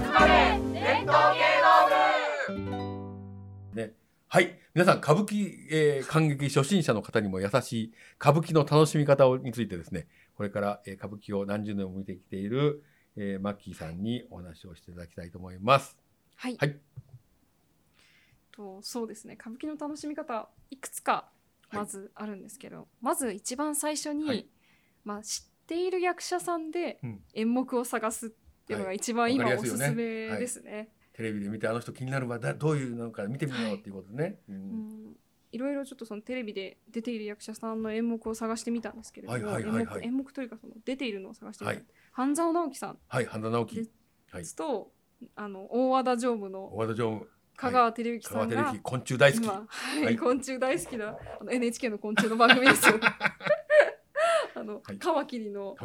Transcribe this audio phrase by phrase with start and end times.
[0.00, 1.40] 集まれ伝統芸
[2.48, 2.64] 能
[3.72, 3.92] 部ね。
[4.26, 4.58] はい。
[4.74, 12.82] 皆さん、歌舞伎、えー、感激初心者の方にも優しい歌舞伎の楽しみ方をについてですね、これから、えー、歌舞伎を何十年も見てきている、
[13.16, 15.96] えー、マッキーさんにお話をしていただきたいと思います。
[16.34, 16.56] はい。
[16.58, 16.76] はい
[18.50, 21.28] とそうですね歌舞伎の楽しみ方いくつか
[21.72, 24.46] まずあるんですけど、まず一番最初に、はい
[25.04, 28.30] まあ、知っている役者さんでうん演目を探すっ
[28.66, 28.96] ていうのがはい。
[28.96, 29.94] 一番今おすすすめ
[30.28, 30.88] ですね。
[31.12, 34.40] テレビで見て、あの人気になるわ、だどういうのか見てみようっていうことね。
[35.52, 40.04] いろいろちょっとそのテレビで出ている役者さんの演目を探してみたんですけれども、はいはいはいはい。
[40.04, 41.84] 演目というかその出ているのを探してみた、はい。
[42.10, 42.98] 半沢直樹さん。
[43.06, 43.76] はい、半田直樹。
[43.76, 43.90] で、
[44.32, 44.92] はい、と、
[45.36, 49.44] あの大和田常務の大和田常務、香川照之さんが、川照之、昆虫大好き。
[49.44, 49.66] 今は
[50.00, 50.16] いはい。
[50.16, 52.96] 昆虫大好きなあの NHK の昆虫の番組ですよ。
[54.56, 54.98] あの、はい。
[54.98, 55.76] カマキリの。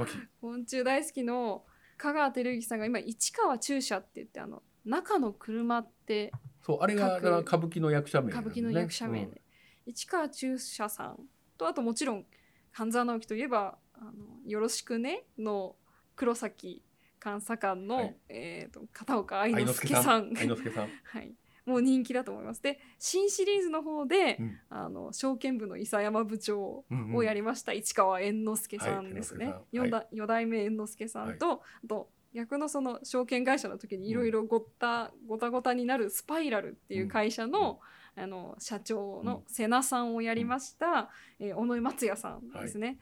[0.41, 1.63] 昆虫大好きの
[1.99, 9.25] 香川照之さんが今市川中車って言ってあの中の車ってそう、あれが、歌舞伎の役者名なん歌舞伎の役者名。
[9.25, 9.41] で、
[9.85, 11.19] 市川中車さん。
[11.57, 12.25] とあともちろん
[12.71, 14.13] 半沢直樹といえば「あの
[14.45, 15.75] よろしくね」の
[16.15, 16.81] 黒崎
[17.21, 18.15] 監査官の、はい。
[18.29, 20.33] えー、と片岡愛愛之助さん。
[20.37, 20.89] 愛之助さん。
[21.03, 21.33] はい、
[21.69, 22.61] もう人気だと思います。
[22.61, 24.59] で新シリーズの方で、うん。
[24.69, 27.15] あの証券部の伊佐山部長うんうん。
[27.15, 27.73] をやりました。
[27.73, 29.45] 市川猿之助さんですね。
[29.45, 37.79] はい四代四代目猿之助さんと、あと逆のその証券会社の時にいろいろごった、ごたごたになるスパイラルっていう会社の,、
[38.15, 42.97] あの社長の瀬名さんをやりました、えー尾上松也さんですね。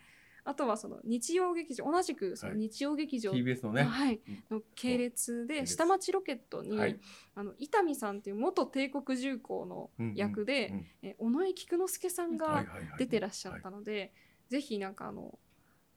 [0.47, 3.83] あとはその日曜劇場同じくそのはい日曜劇場、TBS のね。
[3.83, 4.21] はい。
[4.49, 4.57] うん。
[4.57, 6.97] の系列で下町ロケットに、はい。
[7.35, 10.85] あの伊丹さんっていう元帝国重工の役で、うん。
[11.01, 12.87] え尾上菊之助さんはいがはいはい。
[12.97, 14.13] 出てらっしゃったので、
[14.47, 15.37] ぜひなんかあの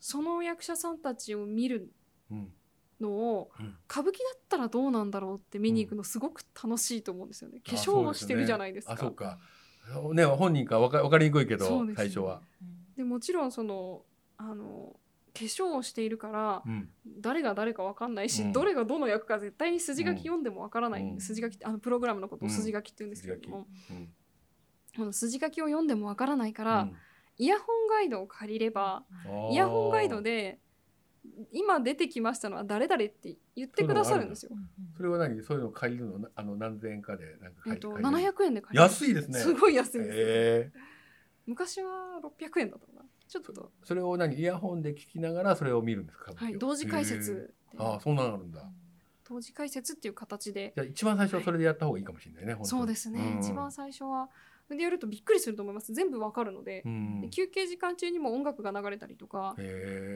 [0.01, 1.93] その役者さんたちを見る
[2.31, 2.53] うん
[3.01, 3.77] のをうん。
[3.89, 7.61] 歌舞伎だったらどうなんだろうって見に行くのすごく楽しいと思うんですよね。
[7.61, 8.95] 化あ粧をしてるじゃないですか。
[8.95, 9.39] あ、そうか。
[10.13, 11.95] ね、本人かわかわかりにくいけど、ね。
[11.97, 12.43] 最初は。
[12.97, 14.03] でもちろんその
[14.43, 14.97] あの
[15.33, 16.89] 化粧をしているからうん。
[17.19, 18.53] 誰が誰かわかんないし、うん。
[18.53, 21.21] どれがどの役か絶対に筋書きうん読んでもわからない、うん。
[21.21, 22.55] 筋書きあのプログラムのことをうん。
[22.55, 24.09] 筋書きって言うんですけれども、うん。
[24.99, 26.97] あの筋書きを読んでもわからないから、うん。
[27.37, 29.05] イヤホンガイドを借りれば
[29.51, 30.21] イヤホンガイド。
[30.23, 30.59] で
[31.53, 34.53] 今出てきましたのは誰々って言ってくださるんですよ。
[34.97, 35.43] それは何？
[35.43, 36.29] そういうの借りるの？
[36.35, 38.91] あの何千円かでなんかえっと借り借りる700円で借りれる。
[38.91, 39.39] 安いですね。
[39.39, 40.19] すごい安いんです。
[40.19, 40.73] よ、え
[41.47, 43.53] 昔は600円だったかなちょっと。
[43.53, 44.35] ーそれを何？
[44.35, 46.33] イヤホンで聞きながらそれを見るんですか？
[46.35, 48.69] はい同時解説ああ、そんなのあるんだ。
[49.29, 50.73] 同時解説っていう形で。
[50.75, 52.55] じゃあ一番最初はそれでやった方がいいかもしれないね。
[52.55, 52.69] 本当に。
[52.69, 53.39] そうですね、ん。
[53.39, 54.29] 一番最初は
[54.69, 55.93] でやるとびっくりすると思います。
[55.93, 56.83] 全部わかるので。
[56.85, 57.21] う、ん。
[57.21, 59.55] で休憩時間中にも音楽が流れたりとか、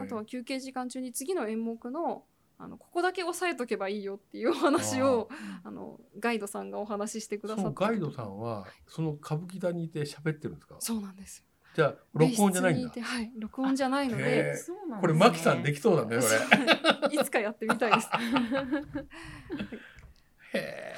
[0.03, 2.25] あとは休憩時間中に次の演目の
[2.57, 5.29] あのここだけ押さえとけばいいよっていうお話を
[5.65, 10.77] あのガイドさんがお話ししてくださそったのガイドさんはその歌舞伎座にいて喋ってるんですか？
[10.79, 11.39] そうなんです。
[11.39, 13.03] よじゃあ録音じゃないんだ。
[13.03, 16.41] はい録音じゃないのへでーこれマキさんできそうだねそれ。
[17.13, 18.09] いつかやってみたいです。
[20.55, 20.95] へ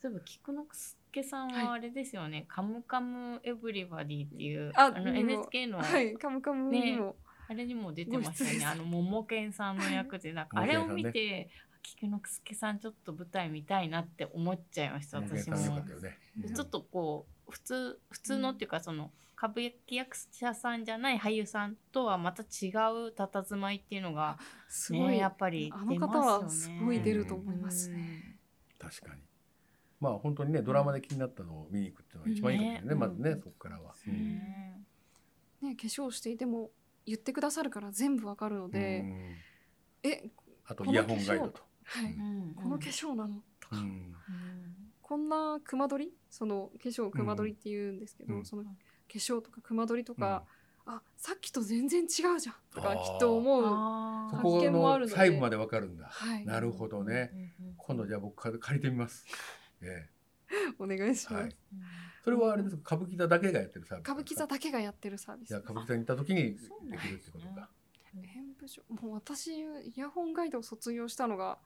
[0.00, 7.16] そういえば菊之助さんはあれですよね、カムカムエブリバディっていうああの NHK の、はいカムカムにも、
[7.48, 8.64] あれにも出てましたね。
[8.64, 11.50] あの桃犬さんの役でなんかあれを見て
[11.82, 15.22] 菊之助さんちょっと舞台見たいなって思っちゃいましたー。
[15.22, 15.76] 私も。
[15.76, 16.18] ったよね。
[16.42, 16.54] うん。
[16.54, 24.38] ちょっとこう普通普通のっていうかその歌舞伎役者さんじゃない俳優さんとはまた違う佇まいっていうのが
[24.68, 26.44] すごい、ねやっぱりあの出ます方よね。
[26.44, 28.36] はすごい出ると思いますね。
[28.78, 29.22] 確かに。
[30.00, 32.94] まあ本当にねドラマで気になったのを見に行くっていうのが一番いいかもしれないね。
[32.94, 33.94] ねまずねそこからは。
[34.06, 34.84] ね。
[35.62, 36.70] ね化粧していても
[37.06, 40.10] 言ってくださるから全部わかるので、うん。
[40.10, 40.30] え
[40.66, 41.62] あとイヤホンガイドと。
[41.84, 42.54] はい、うん。
[42.54, 43.36] この化粧なの？
[43.60, 43.76] とか、
[45.08, 46.12] こんな熊取り？
[46.28, 48.68] その化粧を熊取りって言うんですけど、うんその化
[49.14, 50.44] 粧とか熊取りとか、
[50.84, 52.40] あさっきと全然違うじゃん
[52.74, 56.08] とかきっと思う発見もあるのでの細部までわかるんだ。
[56.10, 57.54] はいなるほどね。
[57.78, 59.24] 今度じゃあ僕から借りてみます。
[59.80, 60.10] え
[60.78, 61.56] お願いしえはいます、。
[62.24, 62.96] それはあれですか？
[62.96, 64.04] 歌舞伎座だけがやってるサービス。
[64.04, 64.46] 歌舞伎座。
[64.46, 67.70] だけがやってるサービスじゃあ歌舞伎座に行った時にできるってことか。
[68.14, 71.58] 演舞場もう私イヤホンガイドを卒業したのが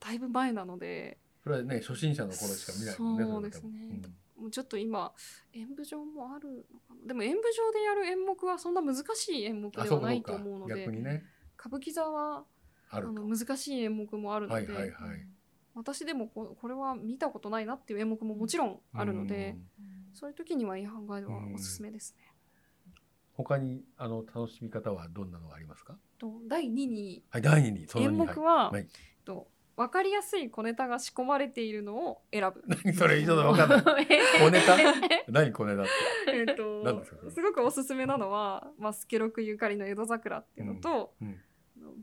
[0.00, 3.24] だいぶ前なのでそれはね初心者の頃しか見ないもんね。
[3.24, 4.02] そうですね
[4.36, 5.12] もうちょっと今
[5.52, 6.66] 演舞場もある
[7.06, 11.24] でも演舞場でやる演目はそんな難しい演目ではないと思うのでね
[11.58, 12.44] 歌舞伎座は
[12.90, 13.00] あ。
[13.00, 15.26] の難しい演目もあるので、はいはいはい。
[15.74, 19.56] 私でもここれは見たことないなっていう演目ももちろんあるので、
[20.14, 22.32] そういう時にはイヤホンガイドはおすすめですね。
[22.86, 22.92] うん。
[23.34, 25.98] 他にあの楽しみ方はどんなのがありますか？
[26.18, 28.86] と第2にはい第二に演二目は、はい
[29.24, 32.64] と分かりやすい小ネタが仕込まれているのを選ぶ。
[32.66, 34.06] 何それちょっとわかんない。
[34.42, 34.76] 小ネタ？
[35.28, 35.84] 何小ネタっ
[36.26, 36.32] て？
[36.32, 41.40] えっ何とですかすごくおすすめなのは、まあ、スケロクゆかりの江戸桜っていうのと、うん。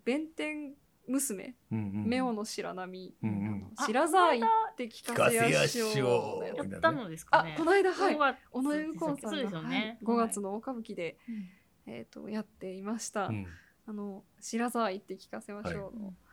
[0.05, 0.73] 弁天
[1.07, 2.05] 娘、うんうん。
[2.07, 3.73] 目尾の白波、うんうん。
[3.75, 7.55] あの白沢行って聞かせやしょょうのやったのですかね。
[7.55, 8.37] あこの間はい。
[8.51, 9.99] 尾上右近さんが、はいよね。
[10.01, 11.93] 5月の大歌舞伎で、うん。
[11.93, 13.45] えー、とやっていました、うん。
[13.85, 16.15] あの白沢行って聞かせましょうの、はい。
[16.23, 16.24] あ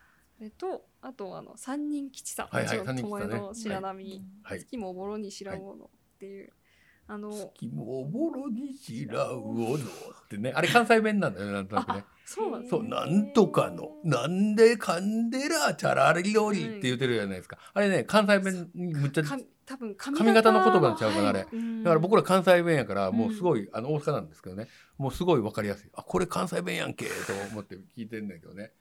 [0.43, 4.59] れとあとあの三人吉さん、はいはいもちろん巴の白波、はい。
[4.59, 6.53] 月もおぼろに白魚のっていう、
[7.07, 9.79] あの月もおぼろにしらうおのっ
[10.29, 10.53] てね。
[10.55, 12.05] あれ関西弁なんだよねなんとなくね。
[12.25, 13.91] そうなんそうなんとかの。
[14.05, 17.59] なんでカンデラチャラリロリって言ってるじゃないですか。
[17.75, 21.41] あれね関西弁にむっちゃか多分髪髪型の言葉にちゃうかなあれ。
[21.41, 24.69] だから僕ら関西弁やからもううんすごい、あの大阪なんですけどね。
[24.99, 25.91] もうすごいわかりやすい。
[25.95, 27.11] あこれ関西弁やんけと
[27.51, 28.73] 思って聞いてんだけどね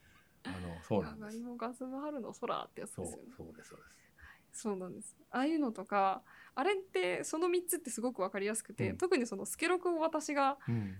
[0.43, 1.37] あのそうなんです。
[1.57, 2.33] ガスの春の？
[2.33, 3.31] 空ってやつそうですよね。
[3.37, 4.61] そうですそうです。
[4.61, 5.15] そうなんです。
[5.31, 6.23] ああいうのとか
[6.55, 8.97] あれってその3つってすごくわかりやすくて、うん。
[8.97, 10.97] 特にそのスケロクを私がうん。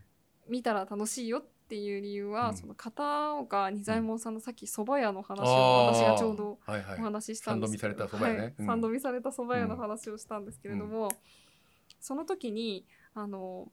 [0.49, 2.57] 見たら楽しいよっていう理由は、うん。
[2.57, 5.95] その片岡仁左衛門さんのさっき蕎麦屋の話あをー。
[5.95, 8.39] 私がちょうどお話ししたんですけど、三度見された蕎麦屋ね。
[8.39, 8.53] はい。
[8.57, 8.65] うん。
[8.65, 11.09] 三度見された蕎麦屋の話をしたんですけれども、
[11.99, 13.71] その時にあの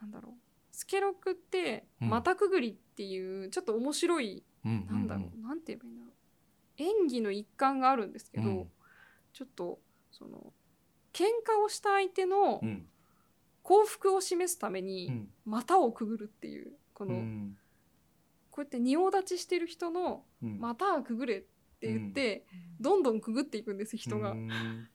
[0.00, 0.32] なんだろう。
[0.72, 2.08] スケロクってうん。
[2.08, 6.14] 股くぐりっていうちょっと面白い、うんなんだろう、なんて言えばいいんだろう。
[6.78, 8.70] 演技の一環があるんですけど、うん。
[9.32, 10.52] ちょっとその
[11.12, 12.86] 喧嘩をした相手のうん。
[13.62, 15.28] 幸福を示すためうにん。
[15.44, 17.58] 股をくぐるっていうこの、うん。
[18.50, 20.58] こうやって仁王立ちしてる人のうん。
[20.58, 21.42] 股はくぐれっ
[21.80, 22.44] て言って、
[22.80, 24.32] どんどんくぐっていくんです人が。
[24.32, 24.34] う。
[24.34, 24.88] ん。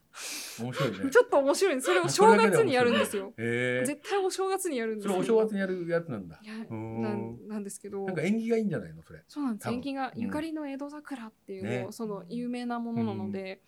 [0.59, 1.09] 面白いね。
[1.09, 1.81] ちょっと面白い。
[1.81, 3.33] それを正月にやるんですよ。
[3.37, 6.39] へえ絶対お正月にやるんですそれけどお正月にやるやつなんだ。
[6.69, 8.05] なんなんですけど。
[8.05, 9.23] なんか縁起がいいんじゃないのそれ。
[9.27, 9.69] そうなんです。
[9.69, 11.87] 縁起がうんゆかりの江戸桜っていう、ね。
[11.89, 13.63] その有名なものなので、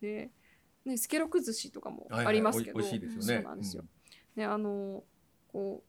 [0.00, 0.32] で
[0.84, 2.26] ねスケロク寿司とかもはいはい。
[2.26, 3.34] ありますけど、おい美味しいですよね。
[3.36, 3.84] そうなんですよ。
[4.34, 5.04] であの
[5.48, 5.84] こ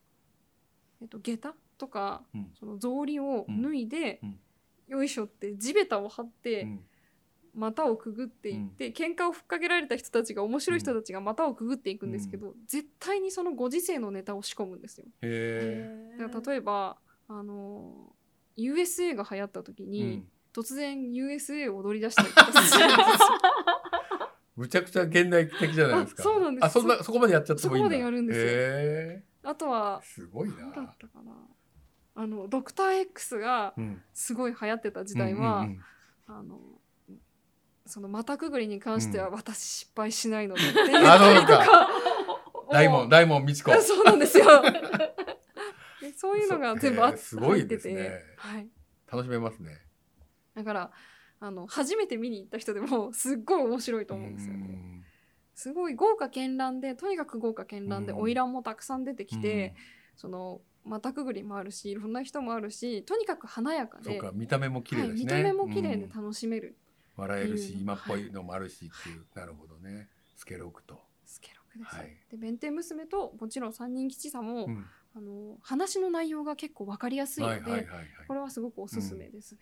[1.01, 2.51] うえっと下駄とかうん。
[2.53, 4.39] その草履を脱いで、うん
[4.87, 6.79] よいしょって地べたを張って、うん。
[7.57, 15.07] 股をくぐっていって、喧嘩をふっかけられた人たちが面白い人たちが股をくぐっていくんですけど、絶対にそのご時世のネタを仕込むんですよ。
[15.23, 16.97] へだから例えば
[17.27, 18.13] あの
[18.57, 22.87] USA が流行った時えに、突然 USA を踊り出したりとかするんですよ。
[24.55, 26.21] むちゃくちゃ現代的じゃないですか。
[26.21, 26.65] あそうなんです。
[26.65, 27.95] あそんなそこまでやっちゃってもいいんだ。
[27.95, 28.45] そこまでやるんですよ。
[28.49, 31.31] へあとはえすごい何だなったかな
[32.19, 35.65] あのドクター X がうんすごい流行ってた時代は、うん。
[35.65, 35.81] うんうん
[36.29, 36.59] あの
[37.85, 41.89] その股くぐりに関してはう私失敗しないのでって言ったりとあそうか
[42.69, 44.45] 大門大門美智子あそうなんですよ。
[46.01, 48.21] でそういうのが全部あっそうへーですね。
[48.35, 48.67] はい、
[49.09, 49.81] 楽しめますね。
[50.53, 50.91] だから
[51.39, 54.59] あの初めて見に行った人でもすっごい面白いと思うんですよね。
[54.59, 55.05] うん。
[55.55, 58.19] すごい豪華絢爛でとにかく豪華絢爛でうん。
[58.19, 59.75] 花魁もたくさん出てきて、
[60.17, 66.75] その股くぐりもあるしいろんな人もあるしとにかく華やかで、そうか見た目も綺麗、だしね見た目も綺麗で楽しめる、
[67.15, 74.85] 笑えるし今っぽいのもあるしっていうなるほどねスケロクとスケロクです、はいで弁天娘ともちろん三人吉さも、うん
[75.15, 79.59] あの話の内容が結構わかりやすいので、はいはいはいはいこれはすごくおすすめですね、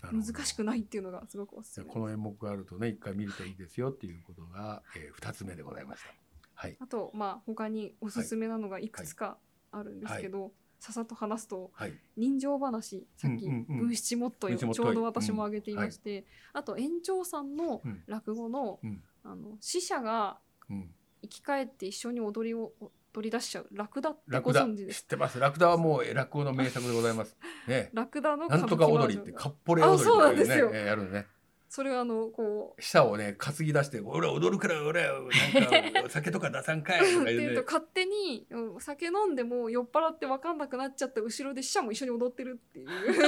[0.00, 6.08] なるほど難しくないっていうのがすごくおすすめですこの演目があるとね一回見るといいですよっていうことが、えー、2つ目でございました。
[6.54, 9.36] はい、あとまあ他におすすめなのがいくつか
[9.70, 18.02] あるんですけど、ささっと話すとはい、人情話さっき文七もっとよ、ちょうど私も挙げていまして、あと園長さんのうん。
[18.06, 19.02] 落語の,、うん。
[19.24, 20.38] あの死者が
[20.70, 20.90] うん、
[21.22, 22.72] 生き返って一緒に踊りを
[23.14, 23.68] 踊り出しちゃう。
[23.72, 25.02] ラクダってご存知です。
[25.02, 25.38] 知ってます。
[25.38, 27.36] ラクダはもうえー落語の名作でございます。
[27.66, 30.70] ね、ラクダのなんとか踊りってカッポレ踊りあそうなんですよ。
[30.72, 31.26] えーやるのね。
[31.68, 42.84] それはあのこう舌をね担ぎ出して俺は踊るから俺はなんか 酒とか出さんかいとかって言ねいううと勝手にうん酒飲んでも酔っ払って分かんなくなっちゃった後ろで死者も一緒に踊ってるってい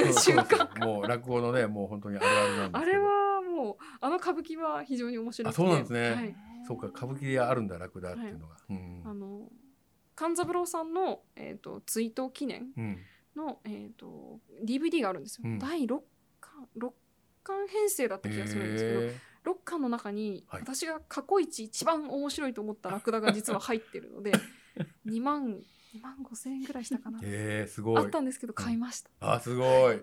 [0.09, 0.69] う瞬間。
[0.79, 5.61] もう落語のねもう本当にあるあるなんですあれはもうあの歌舞伎は非常に面白くて。
[5.61, 6.11] あそうなんですね。
[6.11, 6.35] はい、
[6.67, 9.49] そうか歌舞伎であるんだラクダっていうのが、うんあの
[10.15, 12.97] 勘三郎さんの、えー、と追悼記念うん。
[13.35, 15.59] の、えー、と DVD があるんですよ、うん。
[15.59, 15.99] 第6
[16.39, 16.91] 巻6
[17.43, 20.61] 巻編成だった気がするんですけど、へ6巻の中にはい。
[20.61, 24.31] 私が過去一一番面白いと思ったラクダが実は入ってるので
[25.05, 25.61] 2万
[25.95, 27.19] 2万5千円ぐらいしたかな。
[27.19, 27.97] ーへーすごい。
[27.97, 30.01] あったんですけど買いました、あすごい。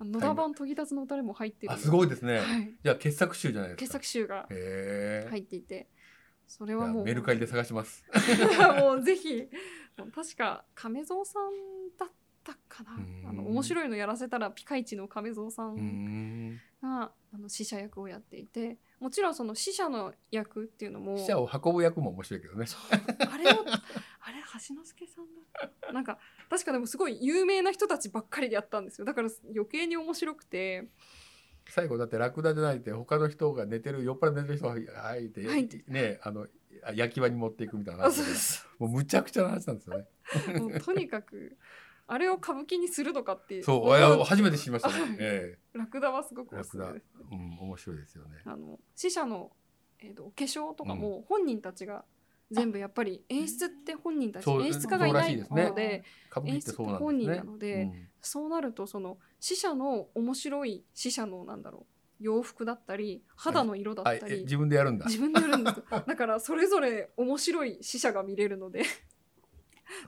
[0.00, 5.88] 野田版研ぎ立つの歌でも入ってるあすごいですね、はい、じゃあ傑作集じゃないです傑か作集が入っていて
[6.46, 7.04] それはもう。
[7.04, 8.04] メルカリで探します。
[8.78, 9.48] もうぜひ
[10.14, 12.14] 確か亀蔵さんだった
[12.68, 12.94] かな。
[12.94, 13.28] うん。
[13.28, 16.50] あの面白いのやらせたらピカイチの亀蔵さうん。
[16.52, 22.66] んがあの死者役をやっていてもちろんその死者の役っていうのも死者を運ぶ役も面白いけどね。
[23.30, 25.24] あれをあれ橋之助さん
[25.60, 25.92] だった？
[25.92, 29.04] なんか確かでもすごい有名な人たちばっかりでやったんですよ。
[29.04, 30.88] だから余計に面白くて。
[31.68, 36.46] 最後だってラクダじゃないって他の人が寝てる酔っ払って寝てる人がはいって、はいねあの
[36.94, 40.04] 焼き場に持っていくみたいなあ話もうむちゃくちゃな話なんですよね。
[40.60, 41.56] もうとにかく
[42.08, 43.64] あれを歌舞伎にするのかっていう。
[43.64, 45.10] そう初めて知りましたはい。
[45.10, 45.16] ね。
[45.20, 45.58] え。
[45.72, 47.04] ラクダはすごくおすすめです。
[47.32, 48.38] えうん面白いですよね。
[48.44, 49.50] あの死者の、
[50.00, 52.04] えー、とお化粧とかも本人たちが
[52.50, 56.04] 全部やっぱり演出って本人たちそう演出家がいないのでね。
[56.44, 65.06] 演出って本人なのでうんそうなるとその死者の面白い死者のなんだろう洋服だったり肌の色だあったり、え自分でやるんだ。
[65.06, 65.84] 自分でやるんですよ。
[65.90, 68.84] だからそれぞれ面白い死者が見れるので、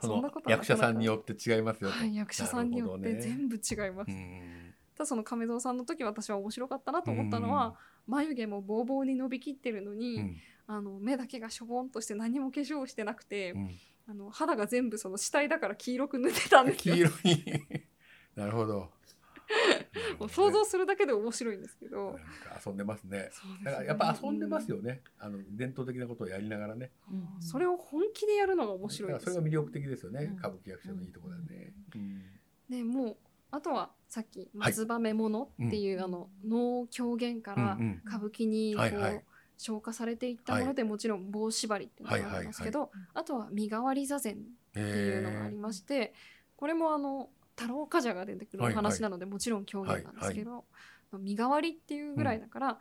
[0.01, 1.97] そそんなのことはなかなか役者さんによって違いますよと。
[1.97, 7.77] はい、役者さんによって全部違います、うんただその亀蔵さんの時私は面白かったなと思ったのは、
[8.09, 10.37] 眉毛もボーボーに伸びきってるのに、うん。
[10.67, 13.71] あの目だけがしょぼんとして何も化粧してなくて、うん。
[14.09, 16.95] あの肌が全部その死体だから黄色く塗ってたんですよ。
[16.95, 17.63] 黄色い。
[18.35, 18.91] なるほど。
[20.19, 22.13] もう想像するだけで面白いんですけど。
[22.13, 22.23] なんか
[22.65, 23.31] 遊んでますね。
[23.65, 25.03] だからやっぱ遊んでますよね。
[25.19, 26.91] あの伝統的なことをやりながらね。
[27.11, 27.43] うん。
[27.43, 30.25] それを本気でやるのが面白いだからですそれが魅力的ですよね。
[30.25, 30.39] うん。
[30.39, 31.73] 歌舞伎役者のいいところだね。
[31.95, 32.23] うん。
[32.69, 33.17] でもう
[33.51, 39.25] あとはさっき「松葉目物」っていう、あの能狂言から歌舞伎にこう、はいはい。
[39.61, 44.37] 消化されていったもので、もちろん棒縛りっていうのがありますけど、あとは身代わり座禅っ
[44.73, 46.15] ていうのがありまして、
[46.57, 47.29] これもあの
[47.59, 50.65] 太郎冠者が出てくるお話なので、もちろん狂言なんですけど、
[51.19, 52.79] 身代わりっていうぐらいだから、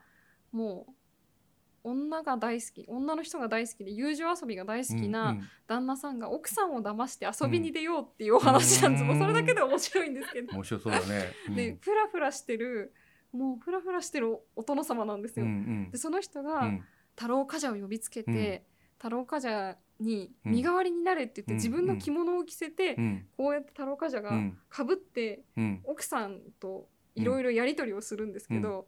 [0.52, 9.08] もう女が大好き女の人が大好きで友情遊びが大好きなん旦那さんが奥さんを騙して遊びに出ようっていうお話なんです、うん。
[9.08, 11.32] もうそれだけで面白いんですけど、面白そうだね。
[11.48, 11.56] うん。
[11.56, 12.94] でフラフラしてる
[13.32, 15.50] もうフラフラしてるお殿様なんですうんよ。
[15.50, 15.54] う
[15.88, 15.92] ん。
[15.92, 16.84] でその人が、うん。
[17.16, 18.62] 太郎冠者を呼びつけて、うん。
[18.98, 20.52] 太郎冠者にうん。
[20.54, 21.58] 身代わりになれって言って、うん。
[21.58, 23.28] 自分の着物を着せて、うん。
[23.38, 24.58] こうやって太郎冠者がうん。
[24.70, 25.82] かぶってうん。
[25.84, 28.88] 奥さんといろいろやり取りをするんですけど、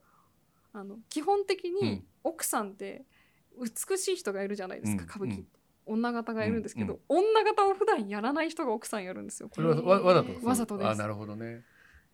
[0.74, 2.04] あの基本的にうん。
[2.24, 3.06] 奥さんって
[3.60, 5.10] 美しい人がいるじゃないですか、うん。
[5.10, 5.60] 歌舞伎って。
[5.86, 7.18] 女方がいるんですけど、うん。
[7.18, 9.50] 女方を普段やらない人が奥さんやるんですよ。
[9.51, 10.88] それはわわざとわざとです。
[10.89, 11.63] あなるほどね。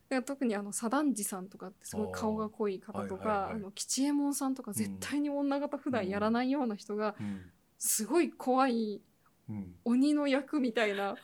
[0.08, 3.56] で特にあの左團次さんとかってすごい顔が濃い方とかあーはいはいはい。
[3.56, 7.42] あの吉右衛門さんとか絶対に女方普段やらないような人がうん
[7.78, 9.02] すごい怖い
[9.50, 9.76] うん。
[9.86, 11.16] 鬼の役みたいな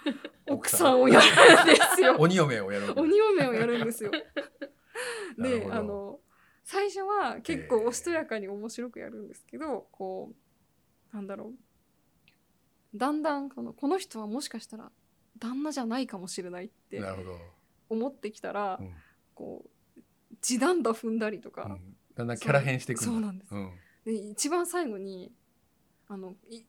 [0.48, 2.16] 奥奥さんをやるんですよ。
[2.20, 3.00] 鬼嫁をやる。
[3.00, 4.12] 鬼嫁をやるんですよ。
[5.38, 6.20] であの
[6.64, 10.34] 最初は結構おしとやかに面白くやるんですけど、こ
[11.12, 12.98] うなんだろう。
[12.98, 14.92] だんだんこのこの人はもしかしたら
[15.40, 17.02] 旦那じゃないかもしれないって。
[17.90, 18.94] 思ってきたら、うん。
[19.34, 19.66] こ
[19.98, 20.02] う
[20.42, 21.98] 地団打踏んだりとか、うん。
[22.16, 23.56] だんだんキャラ変していくんだそうなんです。
[23.56, 23.72] うん。
[24.06, 25.34] で一番最後に
[26.12, 26.64] あのい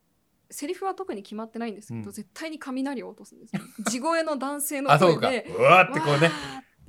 [0.51, 5.31] セリフは特に決まってないんですけど、うん絶対に雷を落とすんですよ 地声の男性の声あそうか。
[5.31, 6.31] でうわーってこうね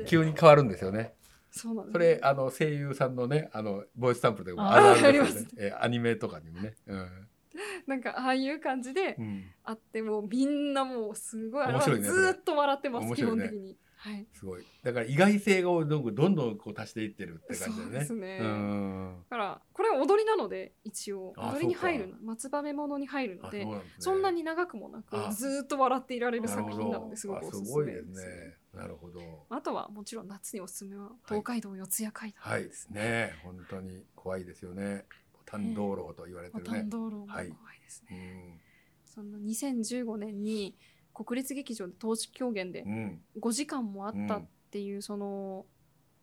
[0.05, 1.15] 急に変わるんですよね。
[1.50, 5.48] そうなんですそれあの声優さんのねあのボイスサンプルでもああるあるあですよね。
[5.57, 6.75] えアニメとかにもね。
[6.86, 7.27] うん
[7.86, 13.77] なんかああいう感じでうんあってもうみんなもうすごい面白いねずーっと笑ってます、ね本的に。
[14.03, 14.65] はい、すごい。
[14.83, 18.00] だから意外性をどんどんどんこう足していってるって感じだよね。
[18.00, 19.15] ですねうん。
[19.29, 28.27] だからこれは踊りなので一応あ踊りに入る松葉目物に入るのあでそねそんなに長くもなあくずーっと笑っていられる作品なのですごくおすすあすごいでめですす。
[28.27, 28.57] ね。
[28.74, 29.22] なるほど。
[29.50, 33.01] あとはもちろん夏におすすめは東海道四谷街道はいですね。
[33.01, 35.05] ね本当に怖いですよね。
[35.45, 36.89] 丹道路と言われてるねボタン。
[36.89, 38.60] 道路も怖はいいですうね。
[38.60, 38.60] ん
[39.05, 40.75] その2015年に
[41.13, 43.22] 国立劇場で当時狂言でうん。
[43.39, 45.65] 5時間もあったっていうその、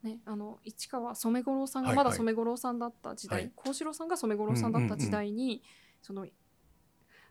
[0.03, 3.53] ね、あの市川染五郎さんがまだ染五郎さんだった時代はい。
[3.55, 5.63] 幸四郎さんが染五郎さんだった時代に、
[6.03, 6.27] その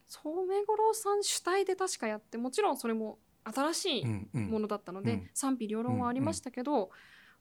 [0.08, 4.06] 染五郎さん主体で確かやってもちろんそれも新しい
[4.38, 5.30] ものだったので、うん。
[5.34, 6.90] 賛否両論はありましたけど、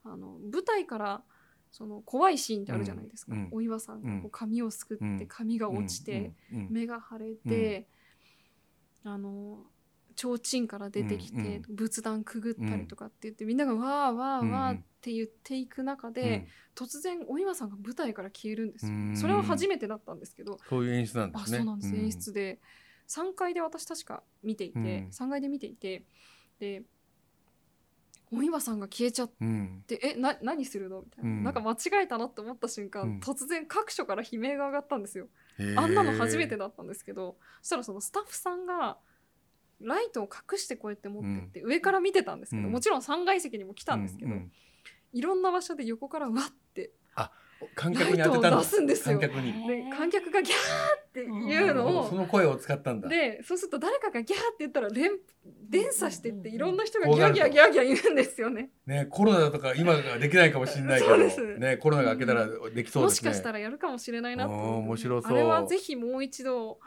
[0.05, 1.23] あの舞台から
[1.71, 5.27] その怖いシーンってあるじゃないですか、うんお岩さんがこう髪をすくってうん。
[5.29, 7.87] 髪が落ちて、目が腫れて、
[9.05, 9.65] あの
[10.19, 19.17] 提灯から出てきて、仏壇くぐったりとかって言って、みんながわーわーわーって言っていく中で、突然お岩さんが舞台から消えるんですよ、うん。
[19.17, 21.59] それは初めてだったんですけど、そういう演出なんであすね。
[21.59, 22.61] そうなんです、演出で。
[23.09, 24.85] 3階で私確か見ていて、うん。
[25.13, 26.05] 3階で見ていて
[26.59, 26.83] で
[28.31, 29.35] お岩さんが消えちゃって。
[29.41, 29.83] うん。
[29.87, 31.01] でえな何するの？
[31.01, 31.45] みたいな,、うん。
[31.45, 33.19] なんか間違えたなって思った瞬間、うん。
[33.21, 35.29] 突然各所から悲鳴が上がったんですよ。
[35.77, 38.99] あんなの初めてだったんですけどそしたらそのスタッフさんが
[39.81, 42.73] ライトを隠してこうやって持ってって上から見てたんですけど、うん。
[42.73, 44.33] もちろん3階席にも来たんですけど、
[45.13, 46.91] いろんな場所で横からわって
[47.75, 49.19] 観ライトを客に当てたんだ出すんですよ。
[49.19, 49.67] 観客に。
[49.67, 50.57] で観客がギャー
[51.09, 53.09] っていうのをその声を使ったんだ。
[53.09, 55.11] でそうすると誰かがギャーって言ったら連
[55.69, 58.71] 連鎖してっていろんな人がギャーギャーギャーギャー言うんですよね。
[58.87, 66.79] ねコロナだとか今ができないかもしれないけどねコロナが明けたらできそうですねもしかしたらやるかもしれないなと面白そうあれはぜひもう一度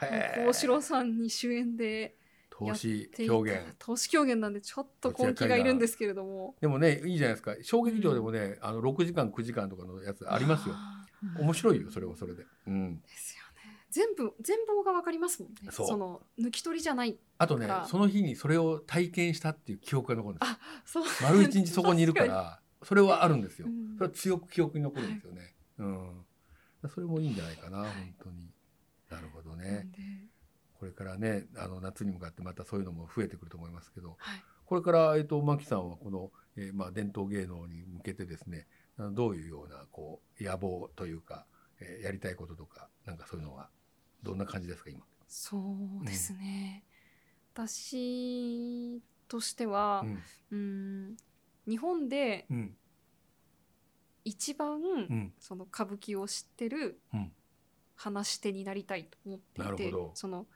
[0.00, 2.16] 幸四郎さんに主演で
[2.58, 3.74] 投資表現。
[3.78, 6.54] 投資狂言なんでちょっと根気がいるんですけれども。
[6.60, 7.54] でもねいいじゃないですか。
[7.62, 10.74] 小劇場でもね、あの6時間9時間とかのやつありますよ。
[10.76, 11.06] あ
[11.38, 13.78] 面白いよそれはそれで、うん、ーですよね。
[13.90, 15.70] 全部全貌がわかりますもんね。
[15.70, 21.04] その抜き取りじゃないあとねその日にそれを体験したっていう記憶が残るんですあそう。
[21.22, 23.66] 丸一日そこにいるか確らそれはあるんですよ。
[23.68, 23.96] うん。
[23.96, 26.24] それは強く記憶に残るんですよね、うん。
[26.92, 28.50] それもいいんじゃないかな、はい本当に。
[29.10, 29.88] なるほどなね
[30.82, 34.42] これからねあの夏に向かってまたそういうのも増えてくると思いますけどはい。
[34.66, 38.66] これから、えっと、マキさんはこの、えーまあ、伝統芸能に向けてですね
[39.12, 41.46] どういうようなこう野望というか、
[41.78, 43.68] えーやりたいこととかなんかそういうのは
[44.24, 45.04] どんな感じですか今？
[45.28, 45.56] そ
[46.02, 46.82] うですね、
[47.54, 50.18] 私としてはうん。
[50.50, 50.56] う
[51.12, 51.16] ん
[51.68, 52.76] 日本でうん。
[54.24, 55.32] 一番、うん。
[55.38, 57.32] その歌舞伎を知ってるうん。
[57.94, 60.10] 話し手になりたいと思っていて、なるほど。
[60.14, 60.46] その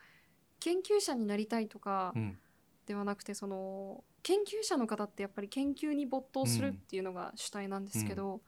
[0.60, 2.38] 研究者になりたいとかうん。
[2.86, 8.42] ではなくてその研究者の方ってやっぱり研究に没頭するっていうのが主体なんですけど、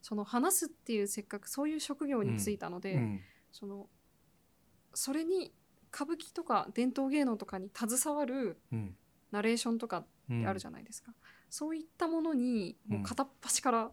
[0.00, 3.20] その話すっていうせっかくそういう職業に就いたので、うん。
[3.52, 3.86] その
[4.94, 5.52] それに
[5.92, 8.96] 歌舞伎とか伝統芸能とかに携わるうん。
[9.30, 11.12] ナレーションとかってあるじゃないですか、
[11.48, 13.90] そういったものにもう片っ端から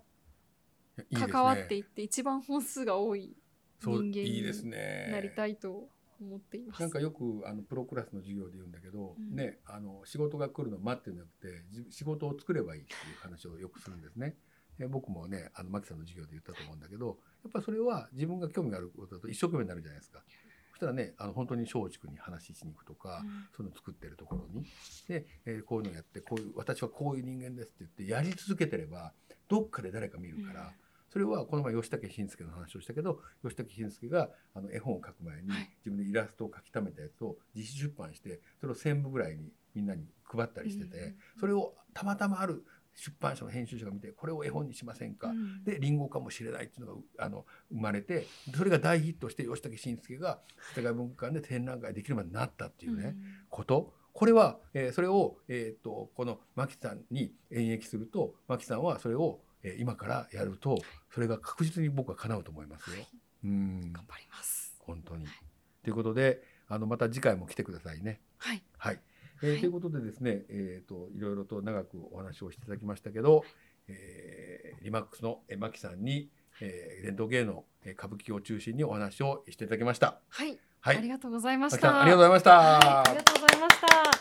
[1.13, 3.35] 関わっていって一番本数が多い
[3.81, 5.87] 人間にねなりたいと
[6.21, 6.81] 思っています。
[6.81, 14.35] なんかよくあのプロクラスの授業で言うんだけど、うんねあの仕事が来るのを待ってるんじゃなくてじ仕事を作ればいいっていう話をよくするんですね。
[14.77, 20.23] で僕もねあのマキさんの授業で言ったと思うんだけどやっぱりそれは自分が興味があることだと一生懸命になるじゃないですか。
[20.71, 24.63] そしたらねあの本当に松竹に話しに行くとか、うんそういうのを作ってるところに
[25.09, 29.11] で、えーこういうのやってこういう私はこういう人間ですって言ってやり続けてれば
[29.49, 30.67] どっかで誰か見るから、うん
[31.11, 35.69] それはこの前吉武慎介の話をしたけど吉武慎介があの絵本を描く前にはい。
[35.79, 42.63] 自分でイラストを描き溜めたやつを自費出版してそれを1,000部ぐらいにみんなに配ったりしてて、うんそれをたまたまある
[42.95, 45.63] 出版社の編集者が見てこれを絵本にしませんか、うん。
[45.63, 50.39] でリンゴかもしれないっていうのがあの生まれてそれが大ヒットして吉武慎介が
[50.75, 53.15] 世界文化館で展覧会できるまでになったっていうね、
[53.49, 53.93] こと。
[54.11, 60.79] これは、えーそれを、えー、とこの牧さんに演繹すると牧さんはそれを、えー今からやると
[61.13, 62.97] それが確実に僕は叶うと思いますよ。
[63.43, 64.75] うん頑張ります。
[64.79, 65.25] 本当に
[65.83, 68.21] ということであのまた次回も来てくださいね。
[68.37, 68.63] はい。
[68.77, 68.99] はい
[69.41, 73.43] えーはいということでですね、えー、といろいろと長くお話をしていただきましたけど、
[73.87, 76.29] えーリマックスのえー牧さんに、
[76.61, 80.19] えー伝統芸能えー歌舞伎を中心にお話をしていただきました。
[80.29, 80.59] はい。
[80.81, 82.01] はいありがとうございました。
[82.01, 82.51] ありがとうございました。
[82.57, 84.18] はいありがとうございました。